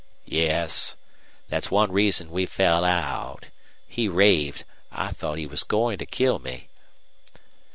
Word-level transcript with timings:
"Yes. 0.25 0.95
That's 1.49 1.69
one 1.69 1.91
reason 1.91 2.31
we 2.31 2.47
fell 2.47 2.83
out. 2.83 3.49
He 3.87 4.07
raved. 4.07 4.63
I 4.91 5.09
thought 5.11 5.37
he 5.37 5.45
was 5.45 5.63
goin' 5.63 5.99
to 5.99 6.07
kill 6.07 6.39
me." 6.39 6.69